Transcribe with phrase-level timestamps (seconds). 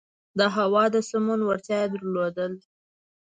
[0.39, 2.45] د هوا د سمون وړتیا یې درلوده.